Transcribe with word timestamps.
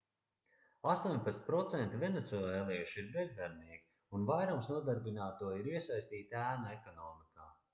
18% 0.91 1.93
venecuēliešu 2.03 2.99
ir 3.03 3.11
bezdarbnieki 3.17 3.87
un 4.19 4.27
vairums 4.31 4.73
nodarbināto 4.75 5.53
ir 5.61 5.71
iesaistīti 5.75 6.41
ēnu 6.47 6.73
ekonomikā 6.79 7.47